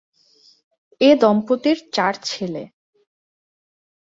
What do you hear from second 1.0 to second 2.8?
এ দম্পতির চার ছেলে।